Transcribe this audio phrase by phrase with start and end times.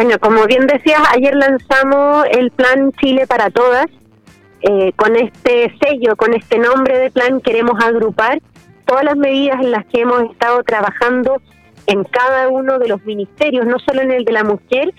[0.00, 3.86] Bueno, como bien decías, ayer lanzamos el plan Chile para Todas.
[4.60, 8.40] Eh, con este sello, con este nombre de plan, queremos agrupar
[8.86, 11.42] todas las medidas en las que hemos estado trabajando
[11.88, 14.94] en cada uno de los ministerios, no solo en el de la mujer,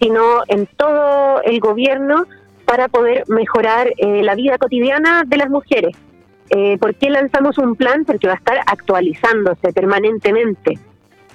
[0.00, 2.26] sino en todo el gobierno
[2.64, 5.96] para poder mejorar eh, la vida cotidiana de las mujeres.
[6.48, 8.04] Eh, ¿Por qué lanzamos un plan?
[8.04, 10.80] Porque va a estar actualizándose permanentemente.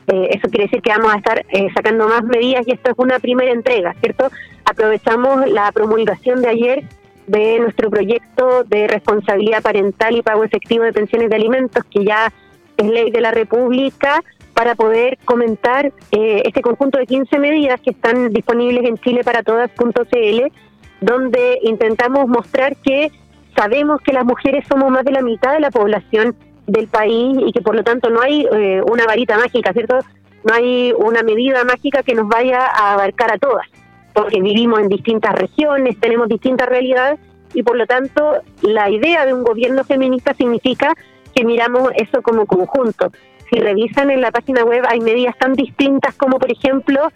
[0.08, 2.98] Eh, eso quiere decir que vamos a estar eh, sacando más medidas y esto es
[2.98, 4.30] una primera entrega, ¿cierto?
[4.64, 6.84] Aprovechamos la promulgación de ayer
[7.28, 12.32] de nuestro proyecto de responsabilidad parental y pago efectivo de pensiones de alimentos, que ya
[12.78, 14.22] es ley de la República,
[14.54, 20.52] para poder comentar eh, este conjunto de 15 medidas que están disponibles en chileparatodas.cl,
[21.02, 23.12] donde intentamos mostrar que
[23.56, 26.36] sabemos que las mujeres somos más de la mitad de la población
[26.68, 30.00] del país y que por lo tanto no hay eh, una varita mágica, ¿cierto?
[30.44, 33.68] No hay una medida mágica que nos vaya a abarcar a todas,
[34.14, 37.20] porque vivimos en distintas regiones, tenemos distintas realidades
[37.54, 40.94] y por lo tanto la idea de un gobierno feminista significa
[41.34, 43.12] que miramos eso como conjunto.
[43.50, 47.10] Si revisan en la página web hay medidas tan distintas como por ejemplo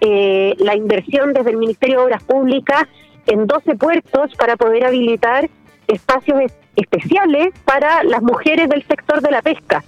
[0.00, 2.84] eh, la inversión desde el Ministerio de Obras Públicas
[3.26, 5.48] en 12 puertos para poder habilitar
[5.92, 9.84] espacios especiales para las mujeres del sector de la pesca,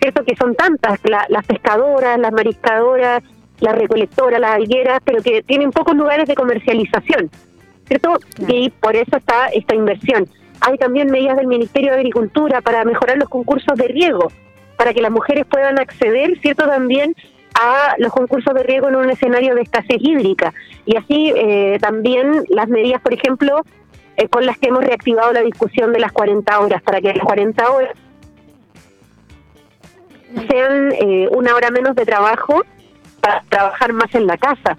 [0.00, 0.24] ¿cierto?
[0.24, 3.22] Que son tantas, las pescadoras, las mariscadoras,
[3.60, 7.30] las recolectoras, las algueras, pero que tienen pocos lugares de comercialización,
[7.86, 8.18] ¿cierto?
[8.48, 10.28] Y por eso está esta inversión.
[10.60, 14.28] Hay también medidas del Ministerio de Agricultura para mejorar los concursos de riego,
[14.76, 16.66] para que las mujeres puedan acceder, ¿cierto?
[16.66, 17.14] También
[17.54, 20.52] a los concursos de riego en un escenario de escasez hídrica.
[20.86, 23.62] Y así eh, también las medidas, por ejemplo,
[24.22, 27.24] eh, con las que hemos reactivado la discusión de las 40 horas, para que las
[27.24, 27.92] 40 horas
[30.48, 32.62] sean eh, una hora menos de trabajo
[33.20, 34.78] para trabajar más en la casa,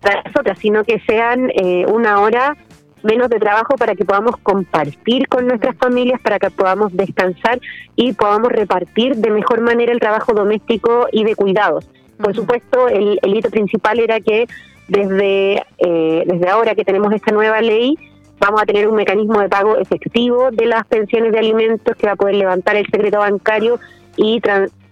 [0.00, 2.56] para nosotras, sino que sean eh, una hora
[3.02, 7.58] menos de trabajo para que podamos compartir con nuestras familias, para que podamos descansar
[7.96, 11.88] y podamos repartir de mejor manera el trabajo doméstico y de cuidados.
[12.18, 14.46] Por supuesto, el, el hito principal era que
[14.88, 17.96] desde, desde ahora que tenemos esta nueva ley,
[18.44, 22.14] Vamos a tener un mecanismo de pago efectivo de las pensiones de alimentos que va
[22.14, 23.78] a poder levantar el secreto bancario
[24.16, 24.40] y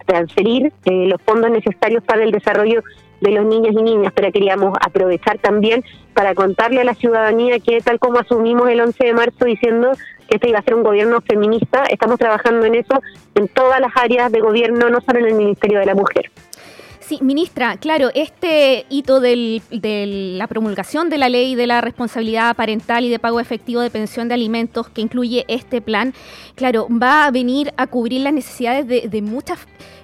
[0.05, 2.81] transferir eh, los fondos necesarios para el desarrollo
[3.19, 7.81] de los niños y niñas, pero queríamos aprovechar también para contarle a la ciudadanía que
[7.81, 9.91] tal como asumimos el 11 de marzo diciendo
[10.29, 13.01] que este iba a ser un gobierno feminista, estamos trabajando en eso
[13.35, 16.31] en todas las áreas de gobierno, no solo en el Ministerio de la Mujer.
[17.19, 19.61] Ministra, claro, este hito de
[20.37, 24.29] la promulgación de la ley de la responsabilidad parental y de pago efectivo de pensión
[24.29, 26.13] de alimentos que incluye este plan,
[26.55, 29.59] claro, va a venir a cubrir las necesidades de, muchas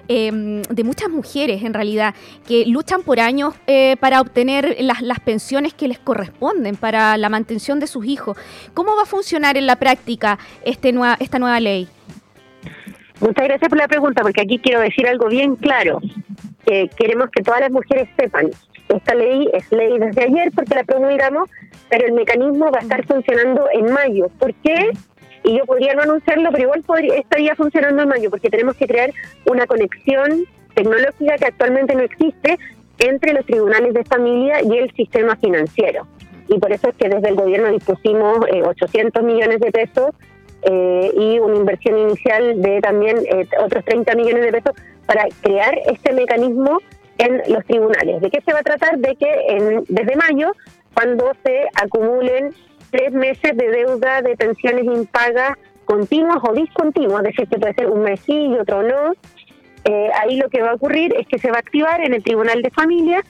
[0.08, 2.14] em, de muchas mujeres en realidad
[2.46, 7.28] que luchan por años eh, para obtener las, las, pensiones que les corresponden para la
[7.28, 8.36] mantención de sus hijos.
[8.74, 11.88] ¿Cómo va a funcionar en la práctica este nueva, esta nueva ley?
[13.20, 16.00] Muchas gracias por la pregunta, porque aquí quiero decir algo bien claro
[16.96, 18.50] queremos que todas las mujeres sepan.
[18.88, 21.50] Esta ley es ley desde ayer porque la promulgamos,
[21.90, 24.28] pero el mecanismo va a estar funcionando en mayo.
[24.38, 24.90] ¿Por qué?
[25.44, 28.86] Y yo podría no anunciarlo, pero igual podría, estaría funcionando en mayo porque tenemos que
[28.86, 29.10] crear
[29.46, 32.58] una conexión tecnológica que actualmente no existe
[32.98, 36.06] entre los tribunales de familia y el sistema financiero.
[36.48, 40.10] Y por eso es que desde el gobierno dispusimos 800 eh, millones de pesos
[40.62, 44.72] eh, y una inversión inicial de también eh, otros 30 millones de pesos
[45.06, 46.78] para crear este mecanismo
[47.18, 48.20] en los tribunales.
[48.20, 48.98] ¿De qué se va a tratar?
[48.98, 50.52] De que en, desde mayo,
[50.94, 52.54] cuando se acumulen
[52.90, 57.86] tres meses de deuda de pensiones impagas continuas o discontinuas, es decir, que puede ser
[57.86, 59.12] un mes y otro no,
[59.84, 62.22] eh, ahí lo que va a ocurrir es que se va a activar en el
[62.22, 63.22] Tribunal de Familia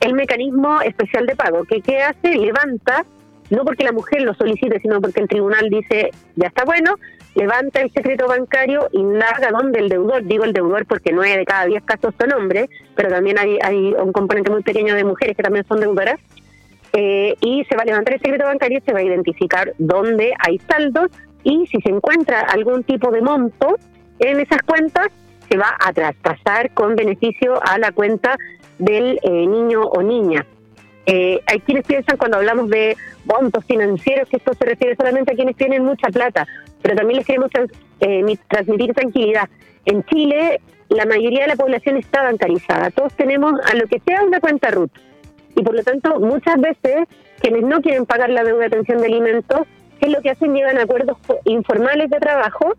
[0.00, 2.36] el mecanismo especial de pago, que ¿qué hace?
[2.36, 3.04] Levanta,
[3.50, 6.96] no porque la mujer lo solicite, sino porque el tribunal dice, ya está bueno,
[7.34, 11.66] levanta el secreto bancario, indaga dónde el deudor, digo el deudor porque nueve de cada
[11.66, 15.42] diez casos son hombres, pero también hay, hay un componente muy pequeño de mujeres que
[15.42, 16.18] también son deudoras,
[16.92, 20.58] eh, y se va a levantar el secreto bancario, se va a identificar dónde hay
[20.60, 21.10] saldos
[21.44, 23.76] y si se encuentra algún tipo de monto
[24.18, 25.08] en esas cuentas,
[25.48, 28.36] se va a traspasar con beneficio a la cuenta
[28.78, 30.46] del eh, niño o niña.
[31.06, 35.36] Eh, hay quienes piensan cuando hablamos de montos financieros que esto se refiere solamente a
[35.36, 36.46] quienes tienen mucha plata
[36.86, 37.50] pero también les queremos
[37.98, 39.48] eh, transmitir tranquilidad.
[39.86, 42.90] En Chile, la mayoría de la población está bancarizada.
[42.90, 44.92] Todos tenemos a lo que sea una cuenta RUT.
[45.56, 47.08] Y por lo tanto, muchas veces,
[47.40, 49.62] quienes no quieren pagar la deuda de atención de alimentos,
[49.98, 50.54] ¿qué es lo que hacen?
[50.54, 52.74] Llegan a acuerdos informales de trabajo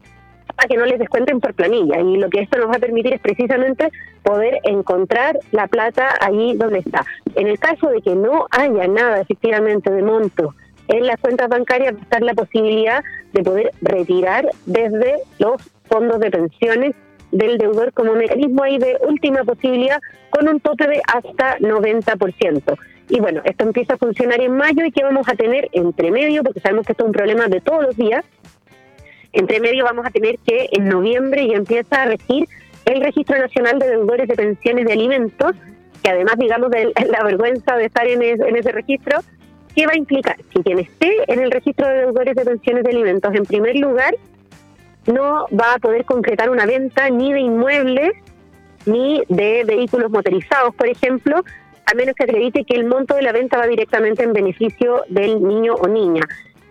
[0.58, 2.00] a que no les descuenten por planilla.
[2.02, 3.92] Y lo que esto nos va a permitir es precisamente
[4.24, 7.06] poder encontrar la plata ahí donde está.
[7.36, 10.54] En el caso de que no haya nada efectivamente de monto
[10.88, 16.32] en las cuentas bancarias, va estar la posibilidad de poder retirar desde los fondos de
[16.32, 16.96] pensiones
[17.32, 20.00] del deudor como mecanismo ahí de última posibilidad
[20.30, 22.78] con un tope de hasta 90%.
[23.10, 26.44] Y bueno, esto empieza a funcionar en mayo y que vamos a tener entre medio,
[26.44, 28.26] porque sabemos que esto es un problema de todos los días,
[29.34, 32.48] entre medio vamos a tener que en noviembre ya empieza a regir
[32.86, 35.54] el Registro Nacional de Deudores de Pensiones de Alimentos,
[36.02, 39.20] que además, digamos, de la vergüenza de estar en, ese registro,
[39.76, 40.38] ¿qué va a implicar?
[40.54, 44.16] Que quien esté en el registro de deudores de pensiones de alimentos, en primer lugar,
[45.06, 48.12] no va a poder concretar una venta ni de inmuebles
[48.86, 51.44] ni de vehículos motorizados, por ejemplo,
[51.86, 55.42] a menos que acredite que el monto de la venta va directamente en beneficio del
[55.42, 56.22] niño o niña.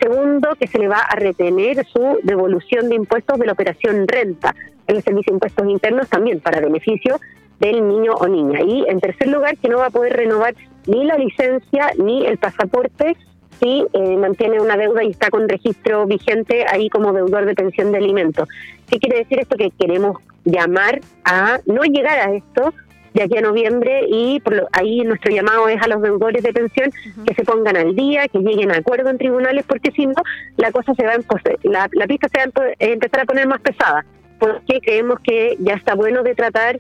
[0.00, 4.54] Segundo, que se le va a retener su devolución de impuestos de la operación renta
[4.87, 7.19] en el servicio de impuestos internos también para beneficio
[7.58, 8.60] del niño o niña.
[8.60, 10.54] Y en tercer lugar, que no va a poder renovar
[10.87, 13.16] ni la licencia ni el pasaporte
[13.60, 17.90] si eh, mantiene una deuda y está con registro vigente ahí como deudor de pensión
[17.90, 18.48] de alimentos.
[18.88, 19.56] ¿Qué quiere decir esto?
[19.56, 22.75] Que queremos llamar a no llegar a esto
[23.17, 26.91] de aquí a noviembre y por ahí nuestro llamado es a los deudores de pensión
[27.27, 30.15] que se pongan al día, que lleguen a acuerdo en tribunales, porque si no,
[30.59, 31.19] la cosa se va a,
[31.63, 34.05] la, la pista se va a empezar a poner más pesada,
[34.39, 36.79] porque creemos que ya está bueno de tratar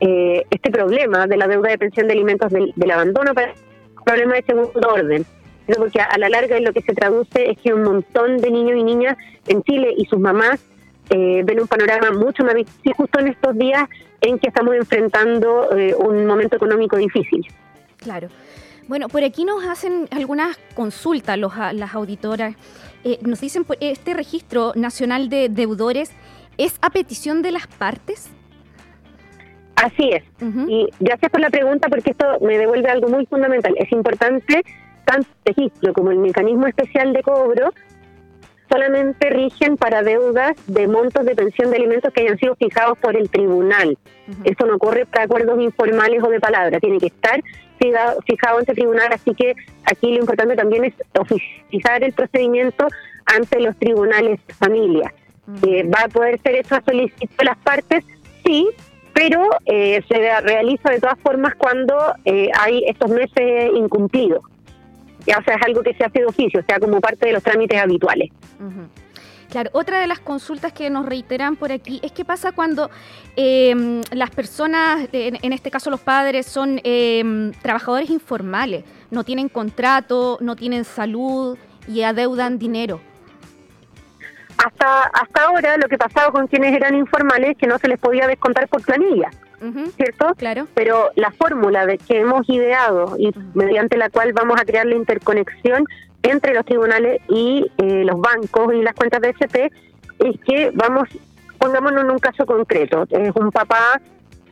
[0.00, 3.54] eh, este problema de la deuda de pensión de alimentos del, abandono para
[4.04, 5.24] problema de segundo orden.
[5.76, 8.84] Porque a la larga lo que se traduce es que un montón de niños y
[8.84, 9.16] niñas
[9.48, 10.64] en Chile y sus mamás
[11.10, 13.88] eh, ven un panorama mucho más difícil justo en estos días
[14.20, 17.46] en que estamos enfrentando eh, un momento económico difícil.
[17.96, 18.28] Claro.
[18.88, 22.54] Bueno, por aquí nos hacen algunas consultas los, las auditoras.
[23.04, 26.10] Eh, nos dicen, ¿este registro nacional de deudores
[26.56, 28.30] es a petición de las partes?
[29.76, 30.24] Así es.
[30.68, 33.74] Y gracias por la pregunta porque esto me devuelve algo muy fundamental.
[33.76, 34.64] Es importante
[35.04, 37.72] tanto el registro como el mecanismo especial de cobro
[38.68, 43.16] solamente rigen para deudas de montos de pensión de alimentos que hayan sido fijados por
[43.16, 43.96] el tribunal.
[44.44, 47.42] Eso no ocurre para acuerdos informales o de palabra, tiene que estar
[47.78, 49.54] fijado, fijado ante el tribunal, así que
[49.84, 52.86] aquí lo importante también es oficializar el procedimiento
[53.24, 55.14] ante los tribunales de familia.
[55.66, 58.04] Eh, ¿Va a poder ser eso a solicitud de las partes?
[58.44, 58.68] Sí,
[59.14, 64.42] pero eh, se realiza de todas formas cuando eh, hay estos meses incumplidos
[65.36, 67.42] o sea, es algo que se hace de oficio, o sea, como parte de los
[67.42, 68.30] trámites habituales.
[69.50, 72.90] Claro, otra de las consultas que nos reiteran por aquí es qué pasa cuando
[73.34, 80.36] em, las personas, en, este caso los padres, son em, trabajadores informales, no tienen contrato,
[80.42, 83.00] no tienen salud y adeudan dinero.
[84.64, 87.98] Hasta, hasta ahora lo que pasaba con quienes eran informales es que no se les
[87.98, 89.30] podía descontar por planilla.
[89.96, 90.34] ¿cierto?
[90.36, 90.66] Claro.
[90.74, 94.94] Pero la fórmula de que hemos ideado y mediante la cual vamos a crear la
[94.94, 95.84] interconexión
[96.22, 99.70] entre los tribunales y eh, los bancos y las cuentas de SP
[100.18, 101.08] es que vamos,
[101.58, 104.00] pongámonos en un caso concreto, es un papá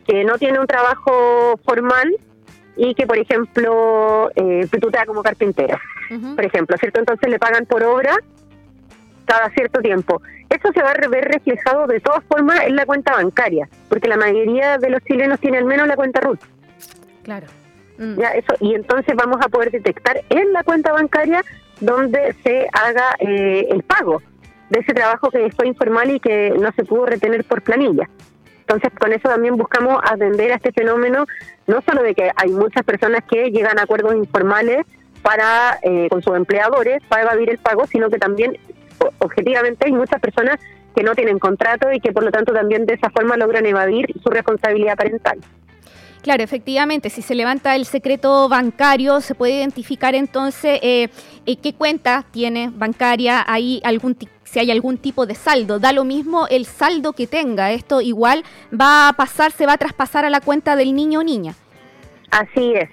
[0.06, 2.16] que no tiene un trabajo formal
[2.76, 5.78] y que, por ejemplo, eh, tutea como carpintero,
[6.36, 7.00] por ejemplo, ¿cierto?
[7.00, 8.16] Entonces le pagan por obra
[9.26, 10.22] cada cierto tiempo.
[10.48, 14.16] Eso se va a ver reflejado de todas formas en la cuenta bancaria, porque la
[14.16, 16.40] mayoría de los chilenos tienen al menos la cuenta RUT.
[17.24, 17.46] Claro.
[17.98, 18.18] Mm.
[18.18, 21.42] Ya, eso, y entonces vamos a poder detectar en la cuenta bancaria
[21.80, 24.22] donde se haga eh, el pago
[24.70, 28.08] de ese trabajo que fue informal y que no se pudo retener por planilla.
[28.60, 31.24] Entonces, con eso también buscamos atender a este fenómeno,
[31.68, 34.84] no solo de que hay muchas personas que llegan a acuerdos informales
[35.22, 38.58] para eh, con sus empleadores para evadir el pago, sino que también
[39.18, 40.58] objetivamente hay muchas personas
[40.94, 44.06] que no tienen contrato y que por lo tanto también de esa forma logran evadir
[44.22, 45.38] su responsabilidad parental.
[46.22, 51.08] Claro, efectivamente, si se levanta el secreto bancario, se puede identificar entonces eh,
[51.44, 55.78] eh, qué cuenta tiene bancaria, hay algún si hay algún tipo de saldo.
[55.78, 57.72] Da lo mismo el saldo que tenga.
[57.72, 61.22] Esto igual va a pasar, se va a traspasar a la cuenta del niño o
[61.22, 61.54] niña.
[62.30, 62.88] Así es.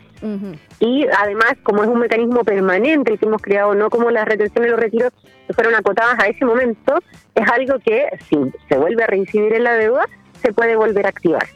[0.79, 4.71] Y además, como es un mecanismo permanente que hemos creado, no como las retenciones y
[4.71, 5.11] los retiros
[5.47, 6.99] que fueron acotadas a ese momento,
[7.35, 8.37] es algo que si
[8.69, 10.05] se vuelve a reincidir en la deuda,
[10.41, 11.47] se puede volver a activar.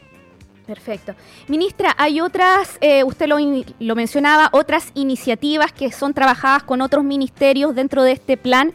[0.66, 1.14] Perfecto.
[1.46, 3.38] Ministra, hay otras, eh, usted lo,
[3.80, 8.74] lo, mencionaba, otras iniciativas que son trabajadas con otros ministerios dentro de este plan.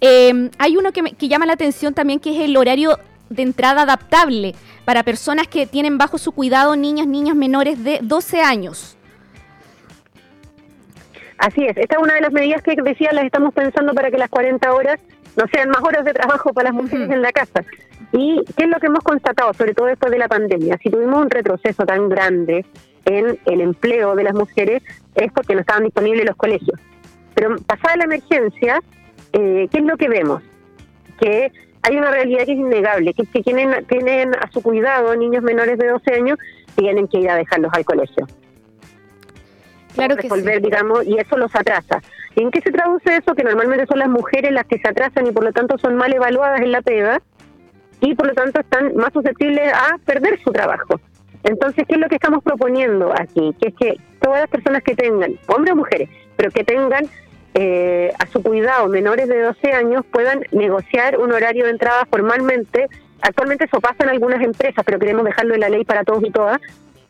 [0.00, 2.96] Eh, hay uno que, que llama la atención también, que es el horario
[3.28, 8.40] de entrada adaptable para personas que tienen bajo su cuidado niños, niños menores de 12
[8.40, 8.96] años.
[11.42, 14.16] Así es, esta es una de las medidas que decía, las estamos pensando para que
[14.16, 15.00] las 40 horas
[15.36, 17.64] no sean más horas de trabajo para las mujeres en la casa.
[18.12, 20.78] ¿Y qué es lo que hemos constatado, sobre todo después de la pandemia?
[20.80, 22.64] Si tuvimos un retroceso tan grande
[23.06, 24.84] en el empleo de las mujeres,
[25.16, 26.78] es porque no estaban disponibles los colegios.
[27.34, 28.80] Pero pasada la emergencia,
[29.32, 30.44] eh, ¿qué es lo que vemos?
[31.20, 31.50] Que
[31.82, 35.42] hay una realidad que es innegable, que es que tienen, tienen a su cuidado niños
[35.42, 36.38] menores de 12 años
[36.76, 38.28] tienen que ir a dejarlos al colegio.
[39.94, 42.00] Claro resolver, digamos, y eso los atrasa.
[42.34, 43.34] ¿Y en qué se traduce eso?
[43.34, 46.12] Que normalmente son las mujeres las que se atrasan y por lo tanto son mal
[46.12, 47.20] evaluadas en la pega
[48.00, 51.00] y por lo tanto están más susceptibles a perder su trabajo.
[51.44, 53.54] Entonces, ¿qué es lo que estamos proponiendo aquí?
[53.60, 57.06] Que es que todas las personas que tengan, hombres o mujeres, pero que tengan
[57.54, 62.88] eh, a su cuidado menores de 12 años puedan negociar un horario de entrada formalmente.
[63.20, 66.30] Actualmente eso pasa en algunas empresas, pero queremos dejarlo en la ley para todos y
[66.30, 66.60] todas.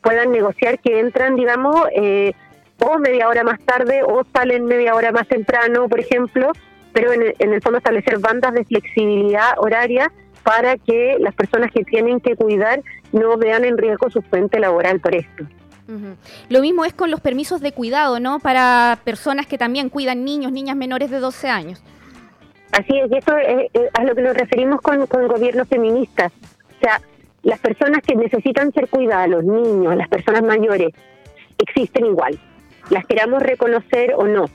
[0.02, 2.32] Puedan negociar que entran, digamos, eh,
[2.82, 6.52] o media hora más tarde o salen media hora más temprano, por ejemplo,
[6.92, 10.12] pero en el, fondo establecer bandas de flexibilidad horaria
[10.42, 15.00] para que las personas que tienen que cuidar no vean en riesgo su fuente laboral
[15.00, 15.44] por esto.
[16.48, 18.38] Lo mismo es con los permisos de cuidado, ¿no?
[18.38, 21.82] Para personas que también cuidan niños, niñas menores de 12 años.
[22.72, 26.32] Así es, y esto es, a lo que nos referimos con, con gobiernos feministas.
[26.76, 27.02] O sea,
[27.42, 30.94] las personas que necesitan ser cuidadas, los niños, las personas mayores,
[31.58, 32.40] existen igual
[32.90, 34.46] las queramos reconocer o no.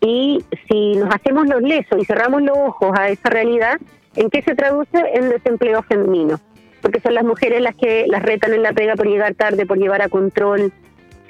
[0.00, 3.78] Y si nos hacemos los lesos y cerramos los ojos a esa realidad,
[4.16, 4.98] ¿en qué se traduce?
[5.14, 6.40] En desempleo femenino.
[6.80, 9.78] Porque son las mujeres las que las retan en la pega por llegar tarde, por
[9.78, 10.72] llevar a control,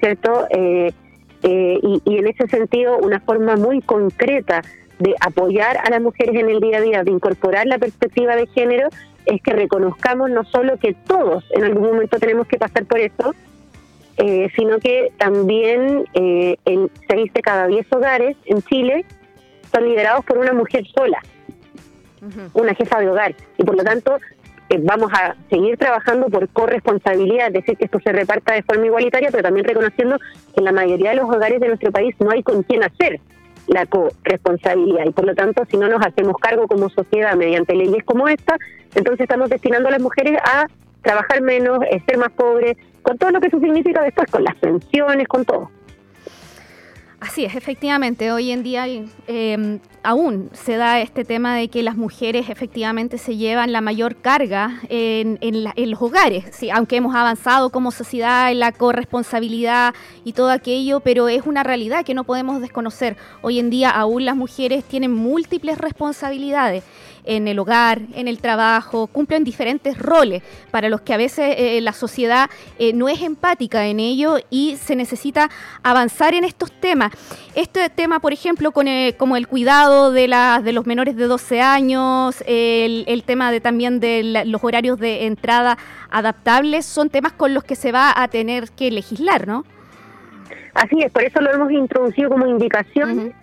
[0.00, 0.46] ¿cierto?
[0.50, 0.92] Eh,
[1.42, 4.62] eh, y, y en ese sentido, una forma muy concreta
[4.98, 8.46] de apoyar a las mujeres en el día a día, de incorporar la perspectiva de
[8.48, 8.88] género,
[9.26, 13.34] es que reconozcamos no solo que todos en algún momento tenemos que pasar por eso,
[14.18, 19.04] eh, sino que también eh, en seis de cada diez hogares en Chile
[19.72, 21.20] son liderados por una mujer sola,
[22.52, 23.34] una jefa de hogar.
[23.56, 24.18] Y por lo tanto,
[24.70, 28.86] eh, vamos a seguir trabajando por corresponsabilidad, es decir, que esto se reparta de forma
[28.86, 32.30] igualitaria, pero también reconociendo que en la mayoría de los hogares de nuestro país no
[32.32, 33.20] hay con quién hacer
[33.68, 38.02] la corresponsabilidad y por lo tanto si no nos hacemos cargo como sociedad mediante leyes
[38.04, 38.56] como esta,
[38.94, 40.66] entonces estamos destinando a las mujeres a
[41.08, 45.26] trabajar menos, ser más pobres, con todo lo que eso significa después, con las pensiones,
[45.26, 45.70] con todo.
[47.18, 48.86] Así es, efectivamente, hoy en día
[49.26, 54.16] em, aún se da este tema de que las mujeres efectivamente se llevan la mayor
[54.16, 55.38] carga en,
[55.90, 61.28] los hogares, sí, aunque hemos avanzado como sociedad en la corresponsabilidad y todo aquello, pero
[61.28, 63.16] es una realidad que no podemos desconocer.
[63.42, 66.84] Hoy en día aún las mujeres tienen múltiples responsabilidades
[67.28, 71.80] en el hogar, en el trabajo, cumplen diferentes roles para los que a veces eh,
[71.80, 75.50] la sociedad eh, no es empática en ello y se necesita
[75.82, 77.12] avanzar en estos temas.
[77.54, 81.60] Este tema, por ejemplo, con como el cuidado de, la, de los menores de 12
[81.60, 85.76] años, el, tema de también de los horarios de entrada
[86.10, 89.64] adaptables, son temas con los que se va a tener que legislar, ¿no?
[90.72, 93.34] Así es, por eso lo hemos introducido como indicación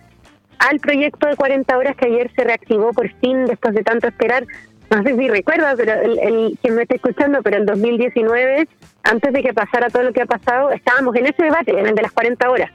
[0.58, 4.46] al proyecto de 40 horas que ayer se reactivó por fin después de tanto esperar.
[4.90, 8.68] No sé si recuerda, pero el, quien me está escuchando, pero el 2019,
[9.02, 11.94] antes de que pasara todo lo que ha pasado, estábamos en ese debate, en el
[11.94, 12.70] de las 40 horas.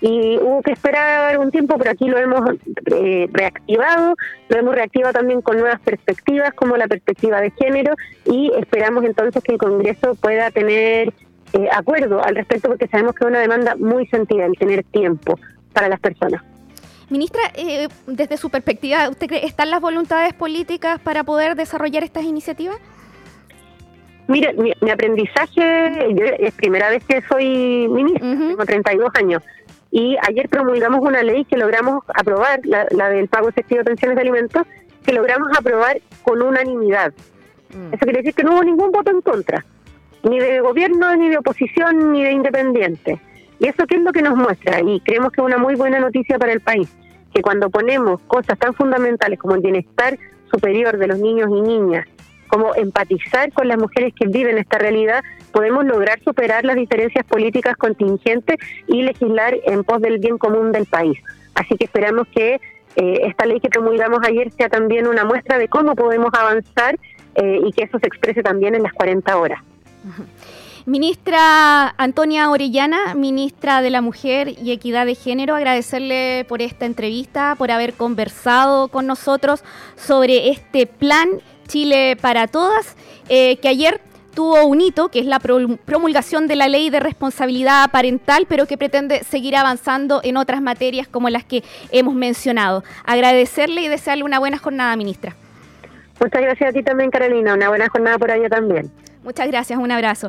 [0.00, 2.40] Y hubo que esperar un tiempo, pero aquí lo hemos
[2.94, 4.16] eh, reactivado,
[4.48, 7.94] lo hemos reactivado también con nuevas perspectivas, como la perspectiva de género,
[8.26, 11.12] y esperamos entonces que el Congreso pueda tener
[11.52, 15.38] eh, acuerdo al respecto, porque sabemos que es una demanda muy sentida el tener tiempo
[15.72, 16.42] para las personas.
[17.10, 22.24] Ministra, eh, desde su perspectiva, ¿usted cree están las voluntades políticas para poder desarrollar estas
[22.24, 22.76] iniciativas?
[24.26, 29.42] Mire, mi, aprendizaje, es primera vez que soy ministra, tengo 32 años,
[29.90, 34.22] y ayer promulgamos una ley que logramos aprobar, la, del pago efectivo de pensiones de
[34.22, 34.66] alimentos,
[35.04, 37.12] que logramos aprobar con unanimidad.
[37.74, 37.94] Mm.
[37.94, 39.64] Eso quiere decir que no hubo ningún voto en contra,
[40.22, 43.20] ni de gobierno, ni de oposición, ni de independiente.
[43.58, 44.80] ¿Y eso qué es lo que nos muestra?
[44.80, 46.88] Y creemos que es una muy buena noticia para el país,
[47.32, 50.18] que cuando ponemos cosas tan fundamentales como el bienestar
[50.50, 52.06] superior de los niños y niñas,
[52.48, 57.76] como empatizar con las mujeres que viven esta realidad, podemos lograr superar las diferencias políticas
[57.76, 58.56] contingentes
[58.86, 61.18] y legislar en pos del bien común del país.
[61.54, 62.60] Así que esperamos que
[62.96, 66.98] eh, esta ley que promulgamos ayer sea también una muestra de cómo podemos avanzar
[67.34, 69.60] eh, y que eso se exprese también en las 40 horas.
[70.86, 77.54] Ministra Antonia Orellana, ministra de la Mujer y Equidad de Género, agradecerle por esta entrevista,
[77.56, 79.64] por haber conversado con nosotros
[79.96, 82.96] sobre este plan Chile para Todas,
[83.30, 83.98] eh, que ayer
[84.28, 88.76] obtuvo un hito, que es la promulgación de la ley de responsabilidad parental, pero que
[88.76, 92.84] pretende seguir avanzando en otras materias como las que hemos mencionado.
[93.06, 95.34] Agradecerle y desearle una buena jornada, ministra.
[96.20, 97.54] Muchas gracias a ti también, Carolina.
[97.54, 98.90] Una buena jornada por allá también.
[99.24, 100.22] Muchas gracias, un abrazo.